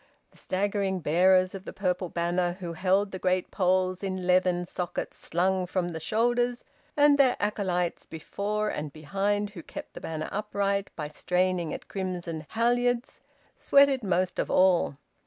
[0.31, 5.17] The staggering bearers of the purple banner, who held the great poles in leathern sockets
[5.17, 6.63] slung from the shoulders,
[6.97, 12.47] and their acolytes before and behind who kept the banner upright by straining at crimson
[12.49, 13.21] halyards,
[13.53, 14.97] sweated most of all.